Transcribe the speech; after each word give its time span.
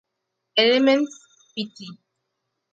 Elements, 0.55 1.13
Pt. 1.53 1.85